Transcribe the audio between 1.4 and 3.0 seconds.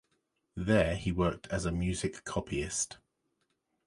hard as a music copyist.